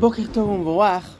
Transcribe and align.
בוקר 0.00 0.22
טוב 0.32 0.48
ומבורך. 0.50 1.18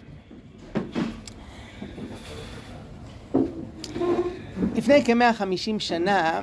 לפני 4.75 5.04
כ-150 5.04 5.79
שנה 5.79 6.43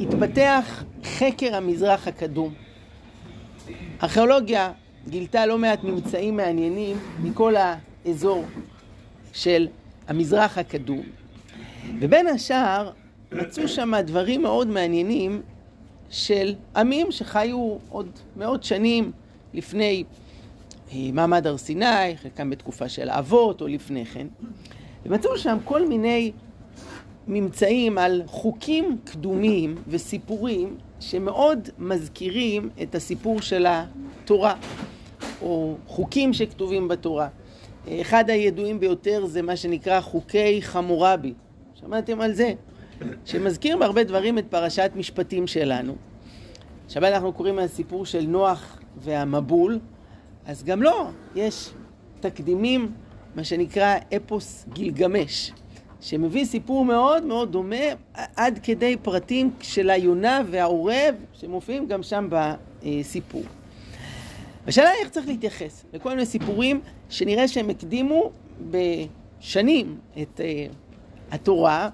התפתח 0.00 0.84
חקר 1.04 1.56
המזרח 1.56 2.08
הקדום. 2.08 2.54
ארכיאולוגיה 4.02 4.72
גילתה 5.08 5.46
לא 5.46 5.58
מעט 5.58 5.84
ממצאים 5.84 6.36
מעניינים 6.36 6.96
מכל 7.22 7.54
האזור 7.56 8.44
של 9.32 9.68
המזרח 10.08 10.58
הקדום. 10.58 11.02
ובין 12.00 12.26
השאר 12.26 12.90
מצאו 13.32 13.68
שם 13.68 13.94
דברים 14.00 14.42
מאוד 14.42 14.68
מעניינים 14.68 15.42
של 16.10 16.54
עמים 16.76 17.12
שחיו 17.12 17.76
עוד 17.88 18.10
מאות 18.36 18.64
שנים 18.64 19.12
לפני 19.54 20.04
מעמד 20.94 21.46
הר 21.46 21.56
סיני, 21.56 22.16
חלקם 22.22 22.50
בתקופה 22.50 22.88
של 22.88 23.08
האבות 23.08 23.60
או 23.60 23.66
לפני 23.66 24.06
כן. 24.06 24.26
ומצאו 25.06 25.38
שם 25.38 25.58
כל 25.64 25.88
מיני 25.88 26.32
ממצאים 27.28 27.98
על 27.98 28.22
חוקים 28.26 28.98
קדומים 29.04 29.74
וסיפורים 29.88 30.76
שמאוד 31.00 31.68
מזכירים 31.78 32.68
את 32.82 32.94
הסיפור 32.94 33.40
של 33.40 33.66
התורה, 33.68 34.54
או 35.42 35.76
חוקים 35.86 36.32
שכתובים 36.32 36.88
בתורה. 36.88 37.28
אחד 38.00 38.30
הידועים 38.30 38.80
ביותר 38.80 39.26
זה 39.26 39.42
מה 39.42 39.56
שנקרא 39.56 40.00
חוקי 40.00 40.62
חמורבי. 40.62 41.34
שמעתם 41.74 42.20
על 42.20 42.32
זה? 42.32 42.52
שמזכיר 43.24 43.78
בהרבה 43.78 44.04
דברים 44.04 44.38
את 44.38 44.44
פרשת 44.50 44.90
משפטים 44.96 45.46
שלנו. 45.46 45.96
עכשיו 46.86 47.04
אנחנו 47.04 47.32
קוראים 47.32 47.58
על 47.58 47.64
הסיפור 47.64 48.06
של 48.06 48.26
נוח 48.26 48.80
והמבול, 48.96 49.78
אז 50.46 50.64
גם 50.64 50.82
לו 50.82 51.10
יש 51.34 51.70
תקדימים, 52.20 52.92
מה 53.34 53.44
שנקרא 53.44 53.96
אפוס 54.16 54.64
גילגמש, 54.72 55.52
שמביא 56.00 56.44
סיפור 56.44 56.84
מאוד 56.84 57.24
מאוד 57.24 57.52
דומה 57.52 57.76
עד 58.36 58.58
כדי 58.62 58.96
פרטים 59.02 59.50
של 59.60 59.90
היונה 59.90 60.40
והעורב 60.50 61.14
שמופיעים 61.32 61.86
גם 61.86 62.02
שם 62.02 62.28
בסיפור. 62.30 63.42
השאלה 64.66 64.90
איך 65.00 65.10
צריך 65.10 65.26
להתייחס 65.26 65.84
לכל 65.92 66.10
מיני 66.10 66.26
סיפורים 66.26 66.80
שנראה 67.08 67.48
שהם 67.48 67.70
הקדימו 67.70 68.30
בשנים 68.70 69.98
את 70.22 70.40
uh, 70.40 70.74
התורה, 71.34 71.88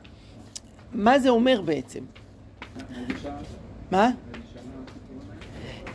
מה 0.92 1.18
זה 1.18 1.28
אומר 1.28 1.60
בעצם? 1.60 2.00
מה? 3.90 4.10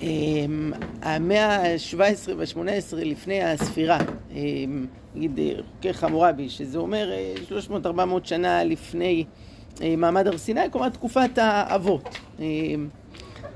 אמ, 0.04 0.74
המאה 1.02 1.56
ה-17 1.56 2.32
וה-18 2.38 2.96
לפני 2.96 3.44
הספירה, 3.44 3.98
אמ, 4.32 4.86
נגיד 5.16 5.40
חוקי 5.76 5.94
חמורבי, 5.94 6.50
שזה 6.50 6.78
אומר 6.78 7.12
300-400 7.50 7.52
אה, 8.00 8.06
שנה 8.24 8.64
לפני 8.64 9.26
אה, 9.82 9.96
מעמד 9.98 10.28
הר 10.28 10.38
סיני, 10.38 10.62
כלומר 10.72 10.90
תקופת 10.90 11.38
האבות. 11.38 12.18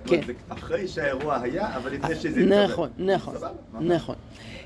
כן. 0.05 0.21
אחרי 0.49 0.87
שהאירוע 0.87 1.41
היה, 1.41 1.75
אבל 1.75 1.93
לפני 1.93 2.15
שזה 2.15 2.39
התקבל. 2.39 2.63
נכון, 2.63 2.89
נכון, 2.97 3.35
נכון. 3.79 4.15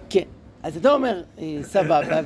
כן, 0.09 0.23
אז 0.63 0.77
אתה 0.77 0.93
אומר 0.93 1.23
אה, 1.39 1.57
סבבה, 1.61 2.21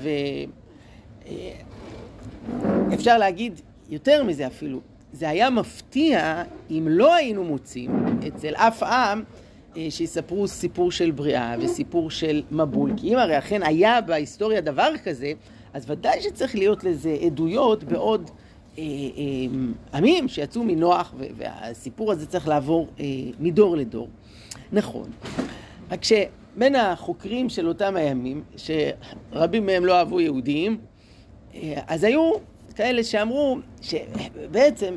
ואפשר 2.90 3.18
להגיד 3.18 3.62
יותר 3.90 4.24
מזה 4.24 4.48
אפילו, 4.48 4.80
זה 5.14 5.30
היה 5.30 5.50
מפתיע 5.50 6.44
אם 6.72 6.88
לא 6.90 7.16
היינו 7.16 7.44
מוצאים 7.44 8.06
אצל 8.28 8.56
אף 8.56 8.84
עם 8.84 8.90
אה, 8.90 9.24
שיספרו 9.90 10.48
סיפור 10.48 10.92
של 10.92 11.12
בריאה 11.12 11.56
וסיפור 11.60 12.12
של 12.12 12.44
מבול. 12.52 12.92
כי 12.98 13.14
אם 13.14 13.18
הרי 13.18 13.38
אכן 13.38 13.64
היה 13.64 14.02
בהיסטוריה 14.02 14.62
דבר 14.62 14.90
כזה, 15.04 15.32
אז 15.74 15.90
ודאי 15.90 16.22
שצריך 16.22 16.56
להיות 16.56 16.84
לזה 16.84 17.18
עדויות 17.22 17.84
בעוד 17.84 18.32
אה, 18.78 18.84
אה, 18.84 19.98
עמים 19.98 20.28
שיצאו 20.28 20.64
מנוח, 20.64 21.14
והסיפור 21.38 22.12
הזה 22.12 22.26
צריך 22.26 22.48
לעבור 22.48 22.88
אה, 23.00 23.06
מדור 23.40 23.78
לדור. 23.78 24.08
נכון. 24.72 25.10
רק 25.92 26.04
שבין 26.04 26.76
החוקרים 26.76 27.50
של 27.50 27.68
אותם 27.68 27.96
הימים, 27.96 28.44
שרבים 28.58 29.66
מהם 29.66 29.86
לא 29.86 29.98
אהבו 29.98 30.22
יהודים, 30.22 30.78
אה, 31.56 31.82
אז 31.88 32.04
היו 32.04 32.32
כאלה 32.76 33.04
שאמרו 33.04 33.58
שבעצם 33.82 34.96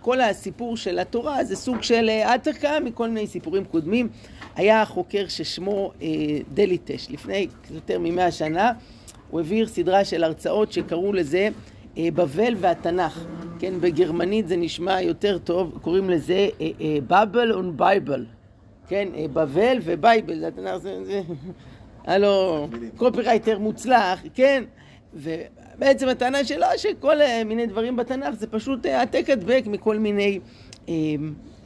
כל 0.00 0.20
הסיפור 0.20 0.76
של 0.76 0.98
התורה 0.98 1.44
זה 1.44 1.56
סוג 1.56 1.82
של 1.82 2.08
אה, 2.08 2.28
העתקה 2.28 2.80
מכל 2.80 3.08
מיני 3.08 3.26
סיפורים 3.26 3.64
קודמים. 3.64 4.08
היה 4.56 4.84
חוקר 4.84 5.28
ששמו 5.28 5.92
אה, 6.02 6.08
דליטש, 6.54 7.10
לפני 7.10 7.46
יותר 7.70 7.98
ממאה 7.98 8.30
שנה, 8.30 8.72
הוא 9.30 9.40
העביר 9.40 9.66
סדרה 9.66 10.04
של 10.04 10.24
הרצאות 10.24 10.72
שקראו 10.72 11.12
לזה 11.12 11.48
אה, 11.98 12.08
בבל 12.14 12.54
והתנ"ך. 12.58 13.24
כן, 13.58 13.74
בגרמנית 13.80 14.48
זה 14.48 14.56
נשמע 14.56 15.00
יותר 15.00 15.38
טוב, 15.38 15.78
קוראים 15.82 16.10
לזה 16.10 16.48
Babel 17.06 17.52
und 17.52 17.76
Bibel. 17.76 18.26
כן, 18.88 19.08
בבל 19.32 19.78
ו 19.84 19.92
Bibel, 19.92 20.38
זה 20.38 20.48
התנ"ך, 20.48 20.76
זה... 20.76 21.04
זה... 21.04 21.22
היה 22.06 22.18
לו 22.18 22.68
קופרייטר 22.96 23.58
מוצלח, 23.58 24.20
כן? 24.34 24.64
בעצם 25.80 26.08
הטענה 26.08 26.44
שלו 26.44 26.66
שכל 26.76 27.16
מיני 27.46 27.66
דברים 27.66 27.96
בתנ"ך 27.96 28.34
זה 28.34 28.46
פשוט 28.46 28.86
אה, 28.86 28.98
העתק 28.98 29.30
הדבק 29.30 29.62
מכל 29.66 29.98
מיני 29.98 30.40
אה, 30.88 30.94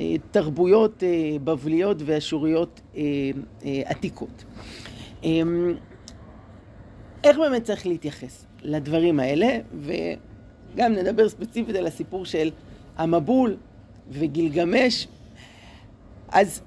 אה, 0.00 0.14
תרבויות 0.30 1.02
אה, 1.02 1.36
בבליות 1.44 1.96
ואשוריות 2.04 2.80
אה, 2.96 3.02
אה, 3.64 3.82
עתיקות. 3.84 4.44
אה, 5.24 5.30
איך 7.24 7.38
באמת 7.38 7.64
צריך 7.64 7.86
להתייחס 7.86 8.46
לדברים 8.62 9.20
האלה, 9.20 9.58
וגם 9.80 10.92
נדבר 10.92 11.28
ספציפית 11.28 11.76
על 11.76 11.86
הסיפור 11.86 12.24
של 12.26 12.50
המבול 12.96 13.56
וגילגמש. 14.10 15.08
אז 16.28 16.62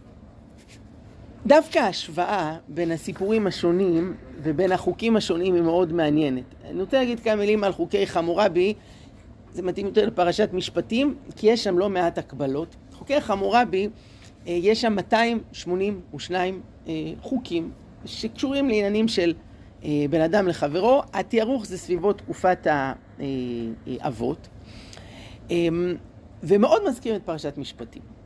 דווקא 1.48 1.80
ההשוואה 1.80 2.58
בין 2.68 2.92
הסיפורים 2.92 3.48
השונים 3.48 4.16
ובין 4.44 4.72
החוקים 4.72 5.16
השונים 5.16 5.56
היא 5.56 5.64
מאוד 5.64 5.94
מעניינת. 5.94 6.44
אני 6.66 6.82
רוצה 6.82 7.00
להגיד 7.00 7.20
כמה 7.20 7.36
מילים 7.36 7.64
על 7.64 7.72
חוקי 7.72 8.08
חמורבי, 8.08 8.74
זה 9.54 9.62
מתאים 9.62 9.86
יותר 9.86 10.06
לפרשת 10.06 10.50
משפטים, 10.54 11.16
כי 11.36 11.48
יש 11.48 11.64
שם 11.64 11.78
לא 11.78 11.90
מעט 11.90 12.18
הקבלות. 12.18 12.76
חוקי 12.94 13.22
חמורבי, 13.22 13.90
אה, 14.48 14.54
יש 14.54 14.82
שם 14.82 14.94
282 14.94 16.62
אה, 16.88 16.94
חוקים 17.22 17.72
שקשורים 18.06 18.70
לעניינים 18.70 19.08
של 19.08 19.34
אה, 19.84 19.90
בן 20.10 20.22
אדם 20.22 20.48
לחברו. 20.48 21.02
התיארוך 21.14 21.66
זה 21.66 21.78
סביבו 21.78 22.14
תקופת 22.14 22.68
האבות, 24.00 24.48
ומאוד 26.44 26.82
מזכיר 26.88 27.16
את 27.16 27.22
פרשת 27.26 27.58
משפטים. 27.58 28.17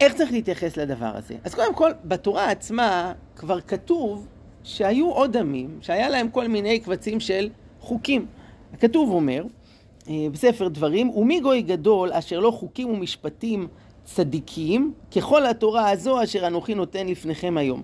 איך 0.00 0.14
צריך 0.14 0.32
להתייחס 0.32 0.76
לדבר 0.76 1.12
הזה? 1.14 1.34
אז 1.44 1.54
קודם 1.54 1.74
כל, 1.74 1.90
בתורה 2.04 2.50
עצמה 2.50 3.12
כבר 3.36 3.60
כתוב 3.60 4.26
שהיו 4.64 5.10
עוד 5.10 5.36
עמים 5.36 5.78
שהיה 5.80 6.08
להם 6.08 6.30
כל 6.30 6.48
מיני 6.48 6.80
קבצים 6.80 7.20
של 7.20 7.48
חוקים. 7.80 8.26
הכתוב 8.72 9.10
אומר, 9.10 9.44
אה, 10.08 10.26
בספר 10.32 10.68
דברים, 10.68 11.10
ומי 11.10 11.40
גוי 11.40 11.62
גדול 11.62 12.12
אשר 12.12 12.40
לא 12.40 12.50
חוקים 12.50 12.90
ומשפטים 12.90 13.68
צדיקים, 14.04 14.92
ככל 15.16 15.46
התורה 15.46 15.90
הזו 15.90 16.22
אשר 16.22 16.46
אנוכי 16.46 16.74
נותן 16.74 17.06
לפניכם 17.06 17.56
היום. 17.56 17.82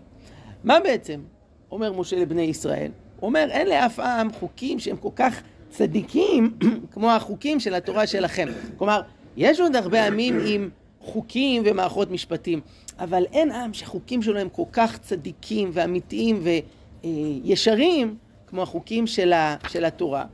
מה 0.65 0.81
בעצם 0.81 1.21
אומר 1.71 1.93
משה 1.93 2.17
לבני 2.17 2.43
ישראל? 2.43 2.91
הוא 3.21 3.29
אומר, 3.29 3.47
אין 3.51 3.69
לאף 3.69 4.01
עם 4.01 4.33
חוקים 4.33 4.79
שהם 4.79 4.97
כל 4.97 5.11
כך 5.17 5.43
צדיקים 5.71 6.57
כמו 6.93 7.11
החוקים 7.11 7.61
של 7.61 7.75
התורה 7.75 8.07
שלכם. 8.07 8.49
כלומר, 8.77 9.01
יש 9.37 9.61
עוד 9.61 9.77
הרבה 9.77 10.07
עמים 10.07 10.39
עם 10.47 10.69
חוקים 11.07 11.63
ומערכות 11.67 12.11
משפטים, 12.11 12.61
אבל 12.99 13.25
אין 13.33 13.51
עם 13.51 13.75
שחוקים 13.75 14.23
שלו 14.23 14.39
הם 14.39 14.49
כל 14.49 14.63
כך 14.73 14.99
צדיקים 14.99 15.71
ואמיתיים 15.73 16.43
וישרים 17.05 18.17
כמו 18.47 18.63
החוקים 18.63 19.07
של, 19.07 19.33
ה, 19.33 19.57
של 19.69 19.85
התורה. 19.85 20.25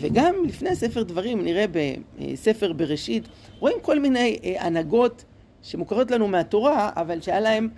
וגם 0.00 0.34
לפני 0.46 0.76
ספר 0.76 1.02
דברים, 1.02 1.44
נראה 1.44 1.64
בספר 1.68 2.72
בראשית, 2.72 3.28
רואים 3.58 3.76
כל 3.82 3.98
מיני 3.98 4.38
אה, 4.44 4.66
הנהגות 4.66 5.24
שמוכרות 5.62 6.10
לנו 6.10 6.28
מהתורה, 6.28 6.90
אבל 6.96 7.20
שהיה 7.20 7.40
להם 7.40 7.68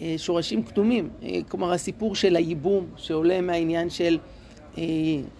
אה, 0.00 0.14
שורשים 0.16 0.62
קדומים. 0.62 1.08
אה, 1.22 1.38
כלומר, 1.48 1.72
הסיפור 1.72 2.14
של 2.14 2.36
הייבום 2.36 2.86
שעולה 2.96 3.40
מהעניין 3.40 3.90
של 3.90 4.18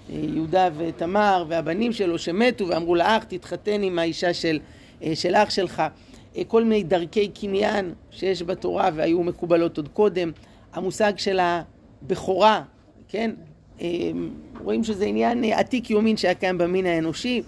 יהודה 0.08 0.68
ותמר 0.76 1.44
והבנים 1.48 1.92
שלו 1.92 2.18
שמתו 2.18 2.68
ואמרו 2.68 2.94
לאח 2.94 3.24
תתחתן 3.24 3.82
עם 3.82 3.98
האישה 3.98 4.34
של 4.34 4.58
של 5.14 5.34
אח 5.34 5.50
שלך, 5.50 5.82
אה, 6.36 6.44
כל 6.44 6.64
מיני 6.64 6.82
דרכי 6.82 7.28
קניין 7.28 7.92
שיש 8.10 8.42
בתורה 8.42 8.90
והיו 8.94 9.22
מקובלות 9.22 9.76
עוד 9.76 9.88
קודם, 9.88 10.30
המושג 10.72 11.12
של 11.16 11.40
הבכורה, 11.42 12.62
כן? 13.08 13.30
אה, 13.80 14.10
רואים 14.64 14.84
שזה 14.84 15.04
עניין 15.04 15.44
עתיק 15.44 15.90
יומין 15.90 16.16
שהיה 16.16 16.34
קיים 16.34 16.58
במין 16.58 16.86
האנושי, 16.86 17.42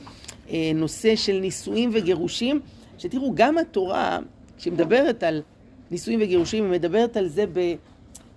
נושא 0.75 1.17
של 1.17 1.39
נישואים 1.41 1.91
וגירושים, 1.93 2.61
שתראו, 2.99 3.33
גם 3.35 3.59
התורה, 3.59 4.19
כשהיא 4.59 4.73
מדברת 4.73 5.23
על 5.23 5.43
נישואים 5.91 6.21
וגירושים, 6.23 6.65
היא 6.65 6.73
מדברת 6.73 7.17
על 7.17 7.29
זה 7.29 7.45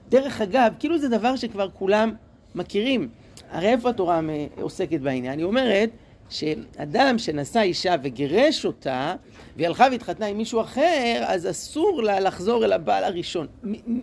בדרך 0.10 0.42
אגב, 0.42 0.74
כאילו 0.80 0.98
זה 0.98 1.10
דבר 1.10 1.36
שכבר 1.36 1.70
כולם 1.74 2.12
מכירים. 2.56 3.10
הרי 3.52 3.68
איפה 3.68 3.90
התורה 3.90 4.22
עוסקת 4.62 5.00
בעניין? 5.00 5.40
היא 5.40 5.46
אומרת 5.46 5.90
שאדם 6.30 7.16
שנשא 7.18 7.60
אישה 7.60 7.96
וגירש 8.04 8.66
אותה, 8.66 9.16
והיא 9.56 9.68
הלכה 9.68 9.88
והתחתנה 9.92 10.26
עם 10.26 10.38
מישהו 10.38 10.62
אחר, 10.62 11.24
אז 11.28 11.50
אסור 11.50 12.04
לה 12.04 12.20
לחזור 12.20 12.66
אל 12.66 12.74
הבעל 12.74 13.04
הראשון. 13.04 13.48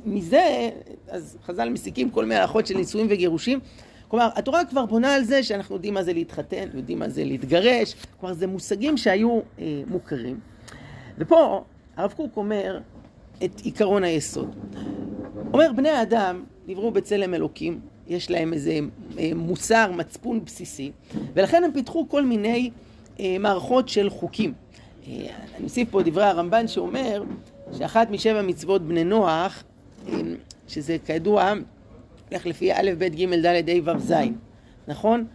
מזה, 0.05 0.71
אז 1.09 1.39
חז"ל 1.47 1.69
מסיקים 1.69 2.11
כל 2.11 2.25
מיני 2.25 2.41
הלכות 2.41 2.67
של 2.67 2.77
נישואים 2.77 3.07
וגירושים. 3.11 3.61
כלומר, 4.09 4.29
התורה 4.35 4.65
כבר 4.65 4.87
בונה 4.87 5.15
על 5.15 5.25
זה 5.25 5.43
שאנחנו 5.43 5.75
יודעים 5.75 5.95
מה 5.95 6.03
זה 6.03 6.13
להתחתן, 6.13 6.69
יודעים 6.75 6.99
מה 6.99 7.09
זה 7.09 7.25
להתגרש, 7.25 7.95
כלומר, 8.21 8.35
זה 8.35 8.47
מושגים 8.47 8.97
שהיו 8.97 9.41
אה, 9.59 9.83
מוכרים. 9.87 10.41
ופה 11.19 11.65
הרב 11.97 12.13
קוק 12.17 12.37
אומר 12.37 12.81
את 13.45 13.61
עיקרון 13.65 14.05
היסוד. 14.05 14.57
אומר, 15.53 15.73
בני 15.77 15.89
האדם 15.89 16.45
נבראו 16.67 16.91
בצלם 16.91 17.35
אלוקים, 17.35 17.81
יש 18.09 18.31
להם 18.31 18.53
איזה 18.53 18.79
אה, 19.19 19.31
מוסר, 19.35 19.91
מצפון 19.97 20.45
בסיסי, 20.45 20.93
ולכן 21.35 21.65
הם 21.65 21.73
פיתחו 21.73 22.07
כל 22.09 22.25
מיני 22.25 22.71
אה, 23.21 23.37
מערכות 23.41 23.89
של 23.89 24.11
חוקים. 24.11 24.53
אה, 25.09 25.13
אני 25.57 25.65
אוסיף 25.65 25.91
פה 25.91 26.03
דברי 26.03 26.25
הרמב"ן 26.25 26.69
שאומר 26.69 27.23
שאחת 27.79 28.11
משבע 28.11 28.43
מצוות 28.43 28.83
בני 28.83 29.05
נוח, 29.05 29.65
שזה 30.69 30.97
כידוע, 31.07 31.53
הולך 32.31 32.47
לפי 32.47 32.73
א', 32.73 32.91
ב', 32.99 33.05
ג', 33.05 33.47
ד', 33.47 33.69
ה', 33.69 33.97
ו', 33.97 33.99
ז', 33.99 34.13
נכון? 34.89 35.27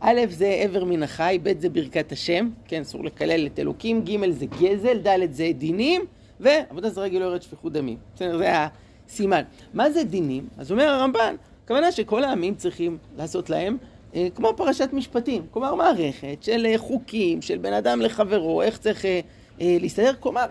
א' 0.00 0.20
זה 0.30 0.46
עבר 0.46 0.84
מן 0.84 1.02
החי, 1.02 1.38
ב' 1.42 1.60
זה 1.60 1.68
ברכת 1.68 2.12
השם, 2.12 2.50
כן, 2.68 2.80
אסור 2.80 3.04
לקלל 3.04 3.46
את 3.46 3.58
אלוקים, 3.58 4.04
ג' 4.04 4.30
זה 4.30 4.46
גזל, 4.46 4.98
ד' 4.98 5.32
זה 5.32 5.50
דינים, 5.58 6.02
ועבודה 6.40 6.90
זרה 6.90 7.08
לא 7.08 7.24
יורד 7.24 7.42
שפיכות 7.42 7.72
דמים. 7.72 7.96
בסדר, 8.14 8.38
זה 8.38 8.66
הסימן. 9.12 9.42
מה 9.74 9.90
זה 9.90 10.04
דינים? 10.04 10.48
אז 10.58 10.72
אומר 10.72 10.88
הרמב"ן, 10.88 11.34
הכוונה 11.64 11.92
שכל 11.92 12.24
העמים 12.24 12.54
צריכים 12.54 12.98
לעשות 13.16 13.50
להם 13.50 13.76
אה, 14.14 14.28
כמו 14.34 14.52
פרשת 14.56 14.88
משפטים, 14.92 15.46
כלומר 15.50 15.74
מערכת 15.74 16.36
של 16.40 16.66
אה, 16.66 16.78
חוקים, 16.78 17.42
של 17.42 17.58
בן 17.58 17.72
אדם 17.72 18.00
לחברו, 18.00 18.62
איך 18.62 18.78
צריך 18.78 19.04
אה, 19.04 19.20
אה, 19.60 19.76
להסתדר, 19.80 20.12
כלומר, 20.20 20.46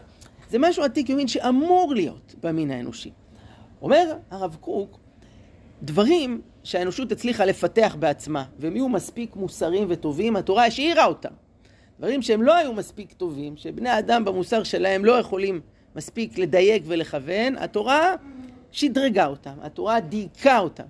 זה 0.49 0.59
משהו 0.59 0.83
עתיק 0.83 1.09
יומין 1.09 1.27
שאמור 1.27 1.93
להיות 1.95 2.35
במין 2.43 2.71
האנושי. 2.71 3.11
אומר 3.81 4.15
הרב 4.31 4.57
קוק, 4.59 4.99
דברים 5.83 6.41
שהאנושות 6.63 7.11
הצליחה 7.11 7.45
לפתח 7.45 7.95
בעצמה, 7.99 8.43
והם 8.59 8.75
יהיו 8.75 8.89
מספיק 8.89 9.35
מוסריים 9.35 9.87
וטובים, 9.89 10.35
התורה 10.35 10.65
השאירה 10.65 11.05
אותם. 11.05 11.33
דברים 11.99 12.21
שהם 12.21 12.41
לא 12.41 12.55
היו 12.55 12.73
מספיק 12.73 13.13
טובים, 13.13 13.57
שבני 13.57 13.99
אדם 13.99 14.25
במוסר 14.25 14.63
שלהם 14.63 15.05
לא 15.05 15.11
יכולים 15.11 15.61
מספיק 15.95 16.37
לדייק 16.37 16.83
ולכוון, 16.85 17.57
התורה 17.57 18.15
שדרגה 18.71 19.25
אותם, 19.25 19.53
התורה 19.62 20.00
דייקה 20.00 20.59
אותם. 20.59 20.83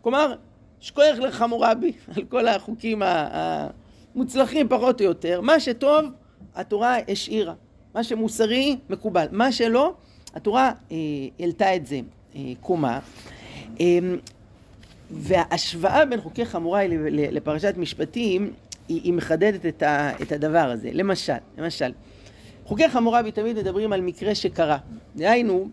כלומר, 0.00 0.34
שכוח 0.80 1.18
לחמורבי 1.18 1.92
על 2.16 2.24
כל 2.24 2.48
החוקים 2.48 3.02
המוצלחים 4.14 4.68
פחות 4.68 5.00
או 5.00 5.06
יותר. 5.06 5.40
מה 5.40 5.60
שטוב, 5.60 6.04
התורה 6.54 6.96
השאירה. 7.08 7.54
מה 7.94 8.04
שמוסרי, 8.04 8.76
מקובל. 8.90 9.26
מה 9.30 9.52
שלא, 9.52 9.94
התורה 10.34 10.72
אה, 10.92 11.76
את 11.76 11.86
זה 11.86 12.00
אה, 12.36 12.40
קומה. 12.60 12.98
אה, 13.80 13.98
וההשוואה 15.10 16.04
בין 16.04 16.20
חוקי 16.20 16.44
חמוראי 16.44 16.88
לפרשת 17.10 17.74
משפטים, 17.76 18.52
היא, 18.88 19.00
היא 19.04 19.12
מחדדת 19.12 19.66
את, 19.66 19.82
ה, 19.82 20.22
את 20.22 20.32
הדבר 20.32 20.58
הזה. 20.58 20.90
למשל, 20.92 21.32
למשל, 21.58 21.92
חוקי 22.64 22.88
חמוראי 22.88 23.32
תמיד 23.32 23.56
מדברים 23.56 23.92
על 23.92 24.00
מקרה 24.00 24.34
שקרה. 24.34 24.78
דהיינו, 25.16 25.68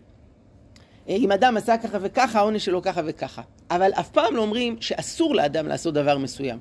אם 1.16 1.32
אדם 1.32 1.58
עשה 1.58 1.78
ככה 1.78 1.98
וככה, 2.02 2.40
העונש 2.40 2.66
שלו 2.66 2.82
ככה 2.82 3.02
וככה. 3.06 3.42
אבל 3.72 3.92
אף 3.94 4.10
פעם 4.10 4.36
לא 4.36 4.42
אומרים 4.42 4.76
שאסור 4.80 5.36
לאדם 5.36 5.68
לעשות 5.68 5.94
דבר 5.94 6.18
מסוים. 6.18 6.60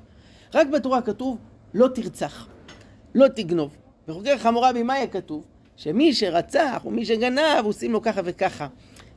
רק 0.53 0.67
בתורה 0.67 1.01
כתוב, 1.01 1.37
לא 1.73 1.87
תרצח, 1.87 2.47
לא 3.15 3.27
תגנוב. 3.27 3.77
בחוקי 4.07 4.37
חמורבי 4.37 4.83
מה 4.83 4.93
כתוב? 5.11 5.43
שמי 5.75 6.13
שרצח 6.13 6.81
או 6.85 6.91
מי 6.91 7.05
שגנב 7.05 7.63
עושים 7.63 7.91
לו 7.91 8.01
ככה 8.01 8.21
וככה. 8.23 8.67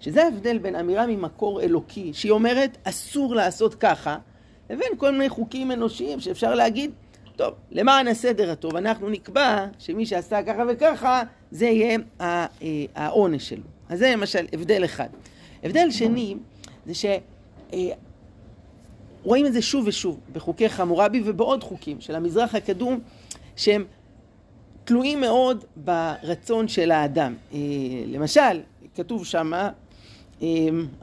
שזה 0.00 0.24
ההבדל 0.24 0.58
בין 0.58 0.76
אמירה 0.76 1.06
ממקור 1.06 1.62
אלוקי, 1.62 2.10
שהיא 2.12 2.32
אומרת 2.32 2.78
אסור 2.84 3.34
לעשות 3.34 3.74
ככה, 3.74 4.16
לבין 4.70 4.88
כל 4.96 5.10
מיני 5.10 5.28
חוקים 5.28 5.72
אנושיים 5.72 6.20
שאפשר 6.20 6.54
להגיד, 6.54 6.90
טוב, 7.36 7.54
למען 7.70 8.08
הסדר 8.08 8.50
הטוב, 8.50 8.76
אנחנו 8.76 9.10
נקבע 9.10 9.66
שמי 9.78 10.06
שעשה 10.06 10.42
ככה 10.42 10.62
וככה, 10.68 11.22
זה 11.50 11.66
יהיה 11.66 11.98
אה, 12.20 12.46
העונש 12.94 13.48
שלו. 13.48 13.62
אז 13.92 13.98
זה 13.98 14.12
למשל 14.12 14.46
הבדל 14.52 14.84
אחד. 14.84 15.08
הבדל 15.62 15.90
שני, 15.90 16.34
זה 16.86 16.94
ש... 16.94 17.04
אה, 17.72 17.78
רואים 19.22 19.46
את 19.46 19.52
זה 19.52 19.62
שוב 19.62 19.86
ושוב 19.86 20.20
בחוקי 20.32 20.68
חמורבי 20.68 21.22
ובעוד 21.24 21.64
חוקים 21.64 22.00
של 22.00 22.14
המזרח 22.14 22.54
הקדום 22.54 23.00
שהם 23.56 23.84
תלויים 24.84 25.20
מאוד 25.20 25.64
ברצון 25.76 26.68
של 26.68 26.90
האדם. 26.90 27.34
אה, 27.52 27.58
למשל, 28.06 28.60
כתוב 28.94 29.26
שמה, 29.26 29.70
אה, 30.42 30.48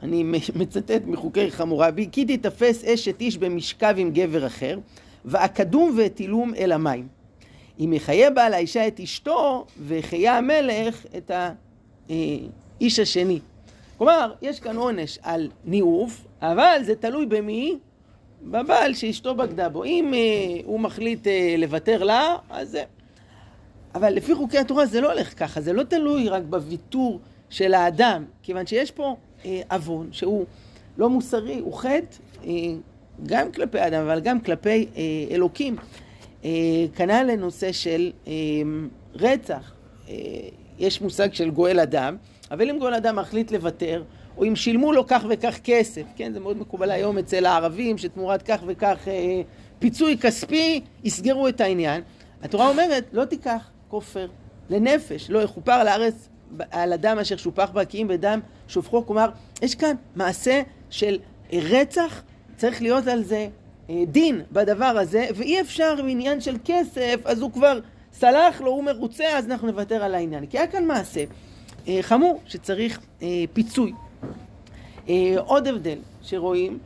אני 0.02 0.24
מצטט 0.60 1.02
מחוקי 1.06 1.50
חמורבי, 1.50 2.08
כי 2.12 2.36
תתפס 2.36 2.84
אשת 2.84 3.20
איש 3.20 3.38
במשכב 3.38 3.94
עם 3.98 4.10
גבר 4.10 4.46
אחר, 4.46 4.78
ואקדום 5.24 5.94
ואטילום 5.98 6.54
אל 6.54 6.72
המים. 6.72 7.08
אם 7.80 7.92
יחיה 7.92 8.30
בעל 8.30 8.54
האישה 8.54 8.86
את 8.86 9.00
אשתו, 9.00 9.66
ויחיה 9.78 10.38
המלך 10.38 11.06
את 11.16 11.30
האיש 12.80 12.98
השני. 12.98 13.38
כלומר, 13.98 14.32
יש 14.42 14.60
כאן 14.60 14.76
עונש 14.76 15.18
על 15.22 15.50
ניאוף, 15.64 16.24
אבל 16.42 16.80
זה 16.82 16.94
תלוי 16.94 17.26
במי? 17.26 17.78
בבעל 18.42 18.94
שאשתו 18.94 19.34
בגדה 19.34 19.68
בו. 19.68 19.84
אם 19.84 20.14
אה, 20.14 20.60
הוא 20.64 20.80
מחליט 20.80 21.26
אה, 21.26 21.54
לוותר 21.58 22.04
לה, 22.04 22.36
אז 22.50 22.70
זה... 22.70 22.82
אבל 23.94 24.14
לפי 24.14 24.34
חוקי 24.34 24.58
התורה 24.58 24.86
זה 24.86 25.00
לא 25.00 25.12
הולך 25.12 25.38
ככה, 25.38 25.60
זה 25.60 25.72
לא 25.72 25.82
תלוי 25.82 26.28
רק 26.28 26.42
בוויתור 26.42 27.20
של 27.50 27.74
האדם, 27.74 28.24
כיוון 28.42 28.66
שיש 28.66 28.90
פה 28.90 29.16
אה, 29.44 29.60
עוון 29.70 30.08
שהוא 30.12 30.44
לא 30.98 31.10
מוסרי, 31.10 31.58
הוא 31.58 31.74
חטא 31.74 32.16
אה, 32.44 32.50
גם 33.26 33.52
כלפי 33.52 33.78
האדם, 33.78 34.02
אבל 34.02 34.20
גם 34.20 34.40
כלפי 34.40 34.86
אה, 34.96 35.02
אלוקים. 35.30 35.76
אה, 36.44 36.50
כנ"ל 36.94 37.26
לנושא 37.32 37.72
של 37.72 38.12
אה, 38.26 38.32
רצח. 39.14 39.72
אה, 40.08 40.14
יש 40.78 41.00
מושג 41.00 41.34
של 41.34 41.50
גואל 41.50 41.80
אדם, 41.80 42.16
אבל 42.50 42.70
אם 42.70 42.78
גואל 42.78 42.94
אדם 42.94 43.16
מחליט 43.16 43.52
לוותר, 43.52 44.02
או 44.36 44.44
אם 44.44 44.56
שילמו 44.56 44.92
לו 44.92 45.06
כך 45.06 45.24
וכך 45.28 45.58
כסף, 45.64 46.02
כן, 46.16 46.32
זה 46.32 46.40
מאוד 46.40 46.58
מקובל 46.58 46.90
היום 46.90 47.18
אצל 47.18 47.46
הערבים, 47.46 47.98
שתמורת 47.98 48.42
כך 48.42 48.60
וכך 48.66 49.08
אה, 49.08 49.42
פיצוי 49.78 50.18
כספי, 50.18 50.80
יסגרו 51.04 51.48
את 51.48 51.60
העניין. 51.60 52.02
התורה 52.42 52.68
אומרת, 52.68 53.04
לא 53.12 53.24
תיקח 53.24 53.70
כופר 53.88 54.26
לנפש, 54.70 55.30
לא 55.30 55.38
יכופר 55.38 55.72
על 55.72 55.88
הארץ 55.88 56.28
על 56.70 56.92
אדם 56.92 57.18
אשר 57.18 57.36
שופח 57.36 57.70
בה, 57.70 57.84
כי 57.84 58.02
אם 58.02 58.08
בדם 58.08 58.40
שופכו. 58.68 59.06
כלומר, 59.06 59.28
יש 59.62 59.74
כאן 59.74 59.96
מעשה 60.16 60.62
של 60.90 61.18
רצח, 61.52 62.22
צריך 62.56 62.82
להיות 62.82 63.06
על 63.06 63.22
זה 63.22 63.48
אה, 63.90 64.02
דין 64.06 64.42
בדבר 64.52 64.84
הזה, 64.84 65.26
ואי 65.34 65.60
אפשר 65.60 65.94
עם 65.98 66.08
עניין 66.08 66.40
של 66.40 66.56
כסף, 66.64 67.20
אז 67.24 67.40
הוא 67.40 67.52
כבר 67.52 67.80
סלח 68.12 68.60
לו, 68.60 68.70
הוא 68.70 68.84
מרוצה, 68.84 69.24
אז 69.38 69.46
אנחנו 69.50 69.66
נוותר 69.66 70.04
על 70.04 70.14
העניין. 70.14 70.46
כי 70.46 70.58
היה 70.58 70.66
כאן 70.66 70.86
מעשה 70.86 71.20
אה, 71.20 71.24
חמור 72.02 72.40
שצריך 72.46 73.00
אה, 73.22 73.44
פיצוי. 73.52 73.92
אה, 75.08 75.34
עוד 75.38 75.66
הבדל 75.66 75.98
שרואים 76.22 76.78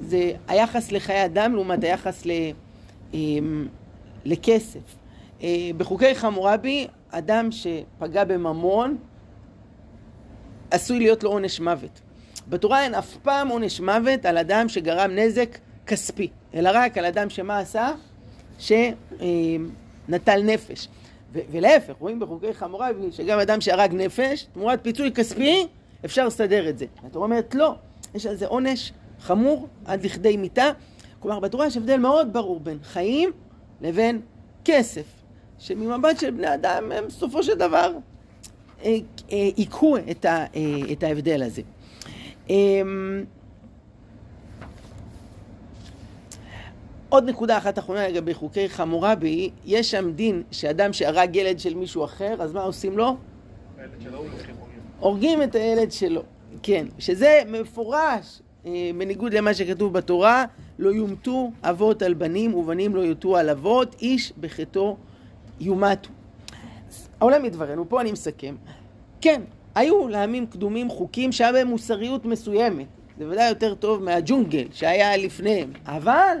זה 0.00 0.32
היחס 0.48 0.92
לחיי 0.92 1.24
אדם 1.24 1.54
לעומת 1.54 1.84
היחס 1.84 2.26
ל, 2.26 2.30
אה, 3.14 3.18
לכסף. 4.24 4.96
אה, 5.42 5.70
בחוקי 5.76 6.14
חמורבי, 6.14 6.86
אדם 7.10 7.48
שפגע 7.52 8.24
בממון 8.24 8.96
עשוי 10.70 10.98
להיות 10.98 11.24
לו 11.24 11.30
עונש 11.30 11.60
מוות. 11.60 12.00
בתורה 12.48 12.82
אין 12.82 12.94
אף 12.94 13.16
פעם 13.16 13.48
עונש 13.48 13.80
מוות 13.80 14.26
על 14.26 14.38
אדם 14.38 14.68
שגרם 14.68 15.10
נזק 15.10 15.58
כספי, 15.86 16.28
אלא 16.54 16.70
רק 16.74 16.98
על 16.98 17.04
אדם 17.04 17.30
שמה 17.30 17.58
עשה? 17.58 17.92
שנטל 18.58 20.42
נפש. 20.42 20.88
ולהפך, 21.34 21.94
רואים 21.98 22.20
בחוקי 22.20 22.54
חמורבי 22.54 23.12
שגם 23.12 23.38
אדם 23.38 23.60
שהרג 23.60 23.94
נפש, 23.94 24.46
תמורת 24.52 24.78
פיצוי 24.82 25.12
כספי, 25.12 25.66
אפשר 26.04 26.26
לסדר 26.26 26.68
את 26.68 26.78
זה. 26.78 26.86
התורה 27.06 27.24
אומרת 27.24 27.54
לא, 27.54 27.74
יש 28.14 28.26
על 28.26 28.36
זה 28.36 28.46
עונש 28.46 28.92
חמור 29.20 29.68
עד 29.84 30.04
לכדי 30.04 30.36
מיתה. 30.36 30.70
כלומר, 31.20 31.40
בתורה 31.40 31.66
יש 31.66 31.76
הבדל 31.76 31.96
מאוד 31.96 32.32
ברור 32.32 32.60
בין 32.60 32.78
חיים 32.82 33.30
לבין 33.80 34.20
כסף, 34.64 35.04
שממבט 35.58 36.20
של 36.20 36.30
בני 36.30 36.54
אדם 36.54 36.92
הם 36.92 37.06
בסופו 37.06 37.42
של 37.42 37.54
דבר 37.54 37.92
היכו 39.28 39.96
את, 40.10 40.24
ה, 40.24 40.44
את 40.92 41.02
ההבדל 41.02 41.42
הזה. 41.42 41.62
עוד 47.14 47.28
נקודה 47.28 47.58
אחת 47.58 47.78
אחרונה 47.78 48.08
לגבי 48.08 48.34
חוקי 48.34 48.68
חמורבי, 48.68 49.50
יש 49.64 49.90
שם 49.90 50.12
דין 50.12 50.42
שאדם 50.50 50.92
שהרג 50.92 51.36
ילד 51.36 51.58
של 51.58 51.74
מישהו 51.74 52.04
אחר, 52.04 52.42
אז 52.42 52.52
מה 52.52 52.62
עושים 52.62 52.98
לו? 52.98 53.16
הורגים 55.00 55.42
את 55.42 55.54
הילד 55.54 55.92
שלו, 55.92 56.22
כן, 56.62 56.86
שזה 56.98 57.42
מפורש 57.46 58.42
אה, 58.66 58.90
בניגוד 58.98 59.34
למה 59.34 59.54
שכתוב 59.54 59.92
בתורה, 59.92 60.44
לא 60.78 60.90
יומתו 60.90 61.50
אבות 61.62 62.02
על 62.02 62.14
בנים 62.14 62.54
ובנים 62.54 62.96
לא 62.96 63.00
יוטו 63.00 63.36
על 63.36 63.50
אבות, 63.50 63.96
איש 64.02 64.32
בחטאו 64.40 64.96
יומתו. 65.60 66.10
העולם 67.20 67.42
מדברנו, 67.42 67.88
פה 67.88 68.00
אני 68.00 68.12
מסכם. 68.12 68.54
כן, 69.20 69.42
היו 69.74 70.08
לעמים 70.08 70.46
קדומים 70.46 70.88
חוקים 70.88 71.32
שהיה 71.32 71.52
בהם 71.52 71.66
מוסריות 71.68 72.24
מסוימת. 72.24 72.86
זה 73.18 73.28
ודאי 73.28 73.48
יותר 73.48 73.74
טוב 73.74 74.02
מהג'ונגל 74.02 74.66
שהיה 74.72 75.16
לפניהם. 75.16 75.72
אבל 75.86 76.38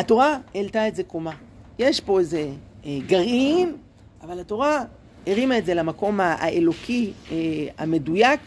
התורה 0.00 0.36
העלתה 0.54 0.88
את 0.88 0.96
זה 0.96 1.02
קומה. 1.02 1.32
יש 1.78 2.00
פה 2.00 2.18
איזה 2.18 2.48
אה, 2.86 2.98
גרעין, 3.06 3.76
אבל 4.22 4.40
התורה 4.40 4.84
הרימה 5.26 5.58
את 5.58 5.66
זה 5.66 5.74
למקום 5.74 6.20
האלוקי 6.20 7.12
אה, 7.32 7.36
המדויק. 7.78 8.40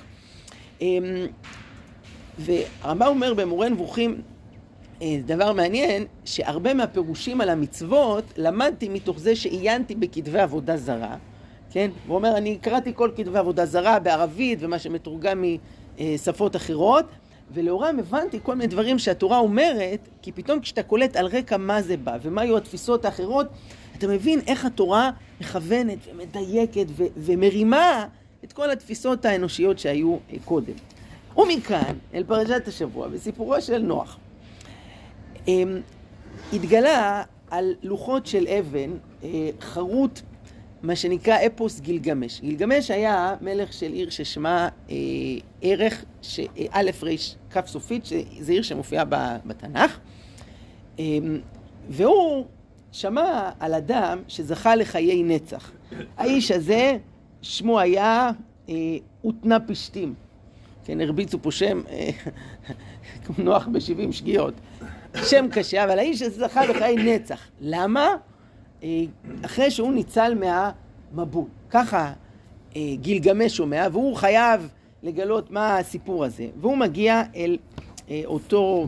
אה, 0.82 0.88
והרמב"ם 2.40 3.08
אומר 3.08 3.34
במורה 3.34 3.70
נבוכים 3.70 4.22
אה, 5.02 5.20
דבר 5.26 5.54
מעניין, 5.54 6.06
שהרבה 6.26 6.74
מהפירושים 6.74 7.42
על 7.42 7.50
המצוות 7.50 8.24
למדתי 8.38 8.90
מתוך 8.90 9.20
זה 9.20 9.36
שעיינתי 9.36 9.96
בכתבי 9.96 10.40
עבודה 10.40 10.78
זרה, 10.78 11.16
כן? 11.72 11.90
הוא 12.08 12.16
אומר, 12.16 12.38
אני 12.38 12.58
קראתי 12.58 12.92
כל 12.96 13.10
כתבי 13.16 13.40
עבודה 13.40 13.66
זרה 13.66 14.00
בערבית 14.00 14.60
ומה 14.62 14.80
שמתורגם 14.80 15.44
משפות 16.00 16.56
אחרות, 16.56 17.06
ולאורם 17.54 18.00
הבנתי 18.00 18.40
כל 18.44 18.56
מיני 18.56 18.68
דברים 18.68 19.00
שהתורה 19.00 19.38
אומרת, 19.38 20.08
כי 20.22 20.32
פתאום 20.32 20.60
כשאתה 20.60 20.84
קולט 20.84 21.16
על 21.16 21.26
רקע 21.26 21.58
מה 21.58 21.82
זה 21.82 21.98
בא 21.98 22.18
ומה 22.22 22.42
היו 22.42 22.58
התפיסות 22.58 23.06
האחרות, 23.06 23.48
אתה 23.98 24.08
מבין 24.08 24.40
איך 24.48 24.66
התורה 24.66 25.12
מכוונת 25.42 25.98
ומדייקת 26.12 26.86
ו- 26.88 27.04
ומרימה 27.18 28.08
את 28.44 28.54
כל 28.54 28.70
התפיסות 28.72 29.26
האנושיות 29.26 29.80
שהיו 29.80 30.14
אה, 30.14 30.38
קודם. 30.46 30.74
ומכאן 31.38 31.96
אל 32.14 32.24
פרשת 32.24 32.68
השבוע, 32.68 33.08
בסיפורו 33.08 33.62
של 33.62 33.78
נוח. 33.78 34.18
אמ, 35.48 35.82
התגלה 36.54 37.24
על 37.52 37.76
לוחות 37.84 38.26
של 38.26 38.48
אבן 38.48 38.92
אה, 39.24 39.50
חרוט 39.62 40.22
מה 40.84 40.96
שנקרא 40.96 41.38
אפוס 41.46 41.80
גילגמש. 41.80 42.42
גילגמש 42.42 42.92
היה 42.92 43.36
מלך 43.42 43.74
של 43.74 43.92
עיר 43.92 44.10
ששמה 44.10 44.70
אה, 44.90 44.96
ערך 45.62 46.06
א' 46.72 46.90
ר' 47.04 47.10
כ' 47.54 47.68
סופית, 47.68 48.06
שזה 48.06 48.52
עיר 48.52 48.62
שמופיעה 48.62 49.06
בתנ"ך. 49.46 49.98
אה, 51.00 51.18
והוא 51.90 52.46
שמע 52.92 53.50
על 53.60 53.74
אדם 53.74 54.22
שזכה 54.28 54.76
לחיי 54.76 55.24
נצח. 55.24 55.72
האיש 56.18 56.52
הזה, 56.52 56.98
שמו 57.42 57.80
היה 57.80 58.32
אה, 58.70 58.76
אותנה 59.24 59.60
פשתים. 59.60 60.14
כן, 60.86 61.02
הרביצו 61.02 61.40
פה 61.42 61.52
שם, 61.52 61.82
אה, 61.90 62.10
נוח 63.38 63.68
בשבעים 63.68 64.12
שגיאות. 64.12 64.54
שם 65.24 65.46
קשה, 65.52 65.84
אבל 65.84 66.00
האיש 66.00 66.22
הזה 66.22 66.48
זכה 66.48 66.62
בחיי 66.70 66.96
נצח. 66.96 67.48
למה? 67.62 68.08
אה, 68.84 69.04
אחרי 69.46 69.72
שהוא 69.72 69.94
ניצל 69.94 70.36
מהמבול. 70.36 71.46
ככה 71.70 72.14
גילגמש 73.02 73.58
שומע, 73.58 73.88
והוא 73.92 74.16
חייב 74.16 74.70
לגלות 75.04 75.52
מה 75.52 75.78
הסיפור 75.78 76.26
הזה. 76.26 76.48
והוא 76.62 76.78
מגיע 76.78 77.24
אל 77.36 77.58
אותו 78.26 78.88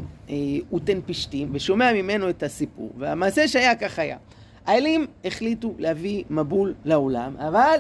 אותן 0.72 1.00
פשתים, 1.06 1.50
ושומע 1.52 1.94
ממנו 1.94 2.30
את 2.30 2.44
הסיפור. 2.44 2.92
והמעשה 2.98 3.48
שהיה 3.48 3.76
כך 3.76 4.00
היה. 4.00 4.18
האלים 4.66 5.08
החליטו 5.26 5.74
להביא 5.78 6.24
מבול 6.30 6.74
לעולם, 6.86 7.36
אבל 7.38 7.80